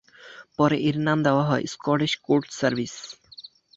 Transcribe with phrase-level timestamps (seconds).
[0.57, 2.93] পরে এর নাম দেওয়া হয় স্কটিশ কোর্ট সার্ভিস।